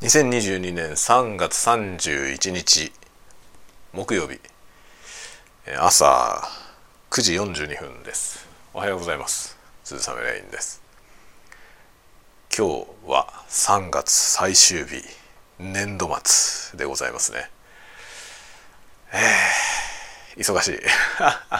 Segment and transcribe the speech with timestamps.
[0.00, 2.92] 2022年3月31日
[3.92, 4.38] 木曜日。
[5.76, 6.40] 朝
[7.10, 8.46] 9時42分です。
[8.72, 9.58] おはようございます。
[9.82, 10.80] 鈴雨レインです。
[12.56, 15.02] 今日は3月最終日
[15.58, 17.50] 年度末でございますね。
[19.12, 20.78] えー、忙しい。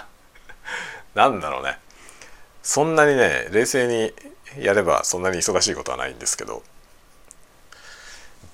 [1.19, 1.81] なんだろうね。
[2.63, 4.15] そんなにね冷静に
[4.63, 6.63] やればそんなに忙しいことはないんですけど。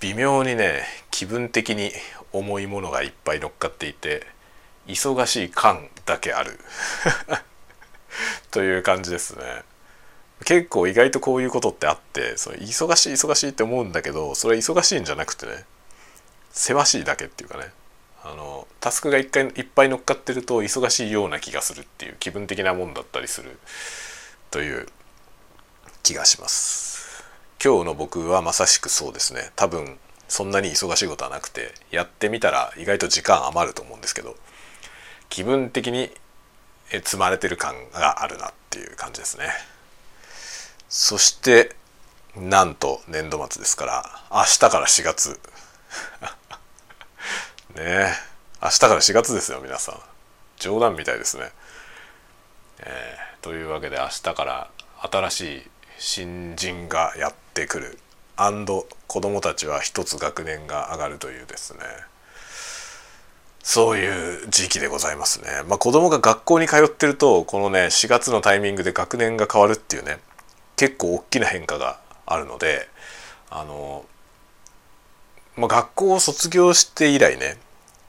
[0.05, 1.90] 微妙にね気分的に
[2.31, 4.26] 重いものがいっぱい乗っかっていて
[4.86, 6.61] 忙しい感だけある。
[8.53, 9.62] という感じですね。
[10.45, 15.64] 結構意外とこういうことってあってその忙しい忙しいって思うんだけどそれは忙しいんじゃなくてね
[16.53, 17.73] せわしいだけっていうかね。
[18.23, 23.59] あのタスクが一回いっぱい乗っかってると忙しいような気がするっていう気分的なもんだったりする
[24.50, 24.86] という
[26.03, 26.93] 気がします。
[27.64, 29.50] 今日の僕はまさしくそうですね。
[29.57, 29.96] 多分
[30.29, 34.37] そんなに忙しいことはなくてやってみたら意外と時間余ると思うんですけど
[35.31, 36.11] 気分的に
[36.91, 39.47] 積まれてる感があるなっていう感じですね。
[40.91, 41.75] そして
[42.37, 45.41] なんと年度末ですから明日から4月。
[47.77, 48.15] ねえ。
[48.62, 50.03] 明日から4月ですよ皆さん。
[50.59, 51.51] 冗談みたいですね、
[52.81, 54.70] えー、というわけで明日から
[55.11, 57.98] 新しい新人がやってくる
[58.37, 61.81] アンド子供たちは一つ学年が上がるというですね
[63.64, 65.48] そういう時期でございますね。
[65.67, 70.19] まあ、子供が学校に通ってるとこのね4月のタイミングで学年が変わるっていうね
[70.77, 72.89] 結構大きな変化があるので
[73.48, 74.05] あの、
[75.56, 77.56] まあ、学校を卒業して以来ね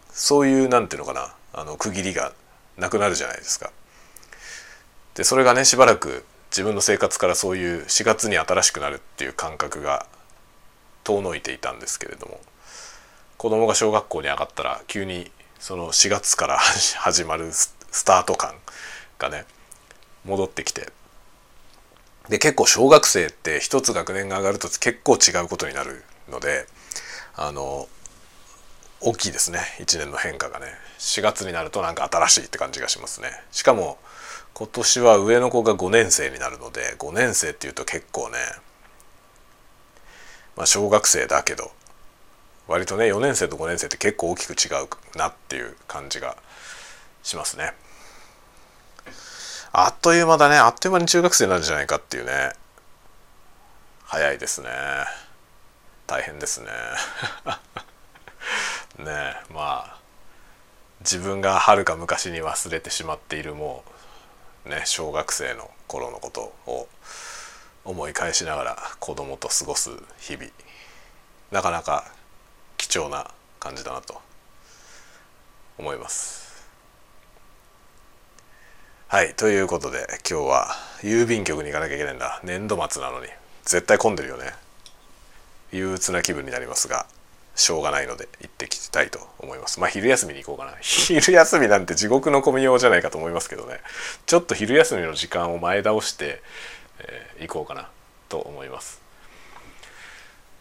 [0.09, 2.33] そういう何ていうのかなあの区切りが
[2.77, 3.71] なくなるじゃないですか。
[5.13, 6.25] でそれがねしばらく
[6.55, 10.05] 自分の生活からそういう4月に新しくなるっていう感覚が
[11.03, 12.39] 遠のいていたんですけれども
[13.35, 16.57] 子供が小学校に上がったら急にその4月から
[16.95, 18.55] 始まるスタート感
[19.19, 19.43] がね
[20.23, 20.93] 戻ってきて
[22.29, 26.67] で結構小学生って一つ学年が上がると結構違うことになるので
[27.35, 27.89] あの
[29.01, 30.67] 大きいですね1年の変化がね。
[30.99, 33.29] 4月になるとなんか新しいって感じがしますね。
[33.51, 33.99] しかも
[34.57, 38.37] 今年は上の子が5年生になるので5年生っていうと結構ね
[40.55, 41.73] まあ小学生だけど
[42.65, 46.37] 割とね4年生と5年生って結構大きく違うなっていう感じが
[47.21, 47.73] しますね。
[49.73, 50.55] あっという間だね。
[50.55, 52.53] あっという間に中学生になるんじゃないかっていうね。
[54.05, 54.69] 早いですね。
[56.07, 56.69] 大変ですね。
[59.03, 59.99] ねまあ
[61.01, 63.94] 自分がはるか昔に忘れてしまっているもう
[64.65, 66.87] ね小学生の頃のことを
[67.83, 70.45] 思い返しながら子供と過ごす日々
[71.51, 72.11] なかなか
[72.77, 74.21] 貴重な感じだなと
[75.77, 76.45] 思います。
[79.07, 80.67] はいということで今日は
[81.01, 82.41] 郵便局に行かなきゃいけないんだ。
[82.43, 83.27] 年度末なのに。
[83.63, 84.53] 絶対混んでるよね。
[85.71, 87.05] 憂鬱な気分になりますが。
[87.55, 89.79] しょうがないので行ってきたいと思います。
[89.79, 90.77] まあ昼休みに行こうかな。
[90.81, 93.79] 昼休みなんて地獄の込みようじゃないかと思いますけどね。
[94.25, 96.41] ちょっと昼休みの時間を前倒して、
[96.99, 97.89] えー、行こうかな
[98.29, 99.01] と思います。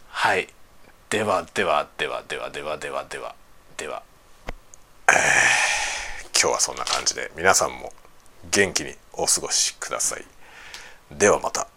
[0.09, 0.49] はい。
[1.11, 3.35] ではではではではではではでは
[3.77, 4.03] では、
[5.09, 7.93] えー、今日はそんな感じで皆さんも
[8.51, 10.25] 元気にお過ごしください。
[11.11, 11.74] ではまた。